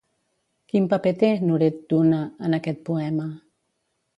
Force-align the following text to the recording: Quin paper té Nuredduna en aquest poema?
Quin 0.71 0.87
paper 0.93 1.11
té 1.19 1.29
Nuredduna 1.49 2.23
en 2.49 2.59
aquest 2.61 2.83
poema? 2.89 3.29